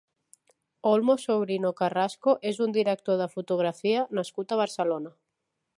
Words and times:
Olmo 0.91 1.15
Sobrino 1.23 1.73
Carrasco 1.81 2.35
és 2.53 2.63
un 2.67 2.75
director 2.79 3.21
de 3.23 3.29
fotografia 3.35 4.07
nascut 4.21 4.55
a 4.57 4.61
Barcelona. 4.65 5.13